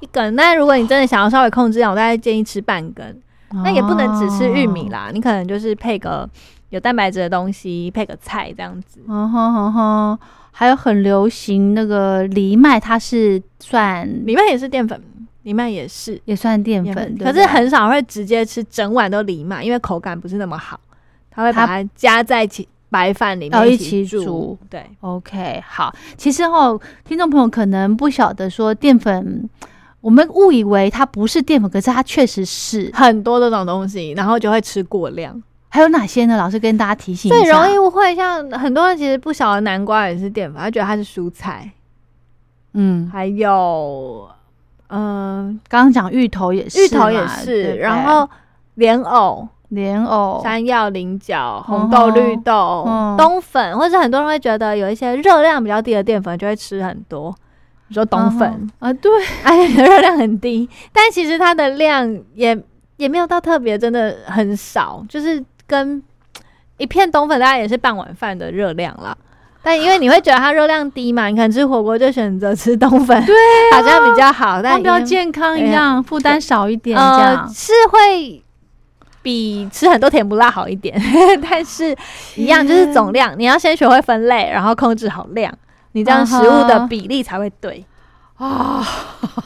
[0.00, 0.34] 一根。
[0.34, 3.20] 那如果你真的想要稍微控制，我大概建议吃半根。
[3.62, 6.28] 那也不能只吃玉米啦，你可能就是配个
[6.70, 9.00] 有蛋白质的东西，配个菜这样子。
[9.06, 10.18] 哦吼吼吼。
[10.50, 14.98] 还有很流行那个藜麦，它是算藜麦也是淀粉，
[15.46, 20.80] 藜麦也是也算淀粉，可是很少会直接吃整碗都藜麦，因为口感不是那么好，
[21.30, 24.58] 它会把它加在一起白饭里面一起煮。
[24.68, 25.94] 对，OK，好。
[26.16, 29.48] 其实哦，听众朋友可能不晓得说淀粉，
[30.00, 35.40] 我们误以为它不是淀粉，可是它确实是很多这种东西，然后就会吃过量。
[35.68, 36.36] 还有哪些呢？
[36.36, 37.40] 老师跟大家提醒一下。
[37.40, 41.70] 最容易误会，像很多人其实不晓得南瓜也是淀粉，他觉得它是蔬菜。
[42.78, 44.28] 嗯，还有，
[44.88, 48.28] 嗯，刚刚讲芋头也是，芋头也是，然后
[48.74, 52.84] 莲藕、莲藕、山药、菱角、红豆、绿豆、
[53.18, 57.34] 冬粉，或者很多人会觉得有一些热量比较低的淀粉就会吃很多，
[57.88, 58.70] 你说冬粉。
[58.78, 59.10] 啊，对，
[59.44, 62.56] 哎，热量很低，但其实它的量也
[62.96, 65.44] 也没有到特别，真的很少，就是。
[65.68, 66.00] 跟
[66.76, 69.18] 一片冬粉大概也是半碗饭的热量啦，
[69.66, 73.34] 但因为你会觉得它热量低嘛，你可能吃火锅就选择吃冬粉，对，
[73.72, 78.40] 好像比较好，但比较健康一样，负担少一点，这样是会
[79.22, 80.96] 比吃很多甜不辣好一点，
[81.42, 81.92] 但是
[82.36, 85.52] 一样就是总量，你要先学会分类，然后控制好量，
[85.90, 87.84] 你这样食物的比例才会对
[88.36, 88.86] 啊，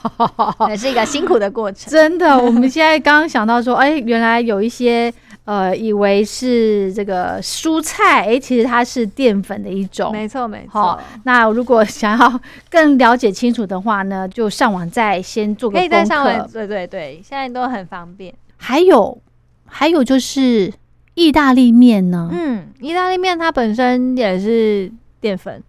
[0.68, 1.91] 也是一个辛苦的过程。
[1.91, 5.11] 真的，我们现在刚刚想到说，哎，原来有一些。
[5.51, 10.12] 呃，以为是这个蔬菜，哎，其实它是淀粉的一种。
[10.12, 10.96] 没错，没错。
[11.24, 12.40] 那如果想要
[12.70, 15.76] 更了解清楚的话呢，就上网再先做个。
[15.76, 18.32] 可以再上网，对对对，现在都很方便。
[18.59, 19.20] 还有，
[19.66, 20.72] 还有就是
[21.14, 22.30] 意大利面呢。
[22.30, 25.61] 嗯，意大利面它本身也是淀粉，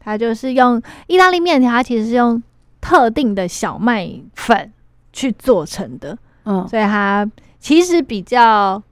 [0.00, 2.42] 它就是用意大利面条，它其实是用
[2.80, 4.72] 特定的小麦粉
[5.12, 6.18] 去做成的。
[6.44, 7.24] 嗯，所以它
[7.60, 8.82] 其实比较。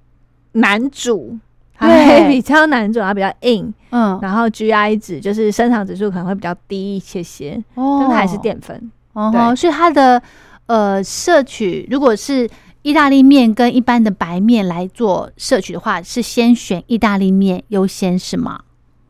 [0.54, 1.38] 难煮，
[1.78, 10.22] 对， 比较难煮，它比较硬，嗯，然后 GI 值就是生长指数可能会比较低一些些，哦，但它还是淀粉，哦，所以它的
[10.66, 12.48] 呃摄取，如果是
[12.82, 18.60] 意大利面跟一般的白面来做摄取的话，是先选意大利面优先是吗？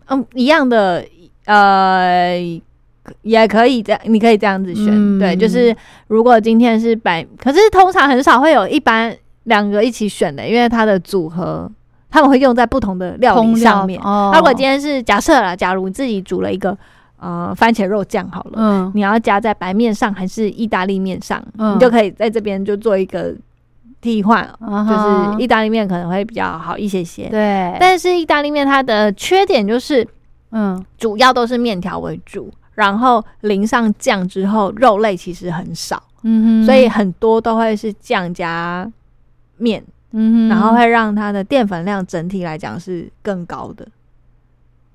[0.07, 1.05] 嗯，一样的，
[1.45, 2.39] 呃，
[3.23, 5.77] 也可以这样，你可以这样子选，对，就是
[6.07, 9.15] 如果今天是白，可是通常很少会有一般。
[9.45, 11.71] 两个一起选的，因为它的组合
[12.11, 14.01] 他们会用在不同的料理上面。
[14.01, 16.77] 如果今天是假设了，假如你自己煮了一个
[17.19, 23.35] 呃番茄肉酱好了，嗯，你要加在白面上还是意大利面上，你就可以在这边就做一个
[24.01, 27.29] 替换，就是意大利面可能会比较好一些些。
[27.29, 30.07] 对，但是意大利面它的缺点就是，
[30.53, 38.89] 嗯，主要都是面条为主，然后淋上酱之后，肉类其实很少，嗯哼，所以很多都会是酱加。
[39.57, 43.87] 面，嗯，然后会让它的淀粉量整体来讲是更高的，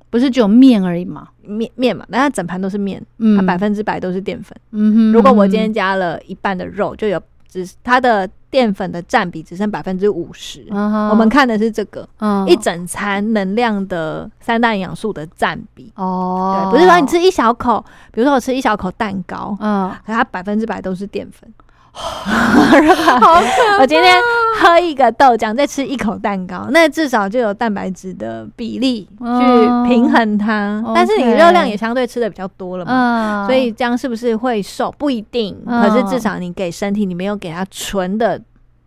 [0.09, 1.27] 不是只有面而已嘛？
[1.41, 3.01] 面面嘛，那它整盘都是面，
[3.37, 4.55] 它百分之百都是淀粉。
[4.71, 10.65] 嗯哼，如果我今天加了一半的肉，就有只它的淀粉的占比只剩百分之五十。
[10.71, 12.07] 我们看的是这个，
[12.47, 15.91] 一整餐能量的三大营养素的占比。
[15.95, 21.51] 哦，对，不是说你吃一小口，比如说我吃一小口蛋糕，嗯，可它百分之百都是淀粉。
[23.19, 23.41] 好
[23.79, 24.15] 我今天
[24.61, 30.81] 喝一个豆浆，再吃一口蛋糕，那至少就有蛋白质的比例去平衡它。
[30.93, 34.93] 但是你热量也相对吃的比较多了嘛，所以这样是不是会瘦？
[34.97, 35.55] 不一定。
[35.65, 38.39] 可是至少你给身体，你没有给它纯的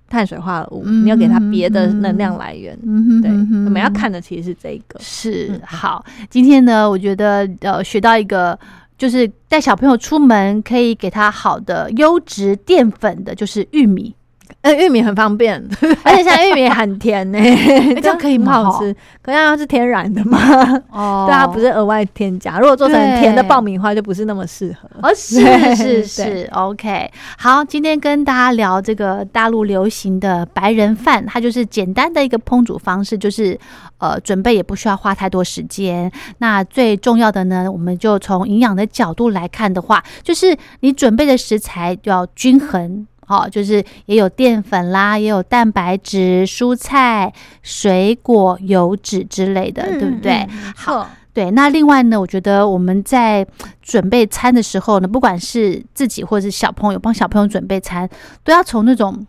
[0.08, 2.78] 碳水化合物，你要给它别的能量来源。
[3.22, 3.30] 对，
[3.64, 4.98] 我们要看的其实是这个。
[5.00, 8.58] 是好，今天呢，我觉得呃，学到一个。
[8.96, 14.14] 就是带小朋友出门可以给他好的优质淀粉的，就是玉米。
[14.60, 15.60] 呃，玉米很方便，
[16.04, 17.38] 而且现在玉米很甜呢，
[18.00, 18.52] 这样可以吗？
[18.62, 20.38] 好吃，可是它是天然的嘛，
[20.92, 22.58] 哦，对，它不是额外添加。
[22.58, 24.88] 如果做成甜的爆米花，就不是那么适合。
[25.02, 25.42] 哦，是
[25.74, 27.10] 是是，OK。
[27.38, 33.58] 好，今天跟大家聊这个大陆流行的白人饭，它就是简单的一个烹煮方式，就是
[33.98, 36.10] 呃，准备也不需要花太多时间。
[36.38, 43.06] 那最重要的呢，我们就从营养的角度来看的话，就是你准备的食材要均衡。
[43.32, 50.46] 好，就是也有淀粉啦，也有蛋白质、蔬菜、水果、油脂之类的，对不对？
[50.76, 51.50] 好，对。
[51.52, 53.46] 那另外呢，我觉得我们在
[53.80, 58.06] 准备餐的时候呢，不管是自己或者是小朋友帮小朋友准备餐，
[58.44, 59.26] 都要从那种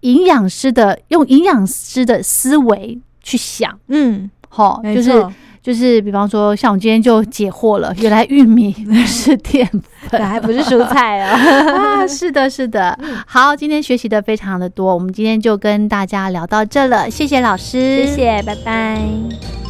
[0.00, 3.78] 营养师的用营养师的思维去想。
[3.88, 5.26] 嗯，好，就是。
[5.62, 8.74] 就是，比方说，像我今天就解惑了， 原来玉米
[9.06, 9.64] 是淀
[10.10, 11.38] 粉，还不是蔬菜啊！
[12.02, 12.98] 啊，是的，是的。
[13.26, 19.61] 好，今天学习的非常的多，我们今天就跟大家聊到这了，谢谢老师，谢谢，拜拜。